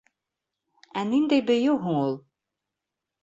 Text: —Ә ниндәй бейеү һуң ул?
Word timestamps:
—Ә 1.01 1.03
ниндәй 1.09 1.45
бейеү 1.51 1.75
һуң 1.83 1.99
ул? 2.07 2.17